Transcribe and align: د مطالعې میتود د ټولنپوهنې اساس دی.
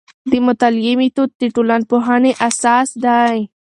د 0.31 0.33
مطالعې 0.47 0.93
میتود 0.99 1.29
د 1.41 1.43
ټولنپوهنې 1.55 2.31
اساس 2.47 2.89
دی. 3.05 3.37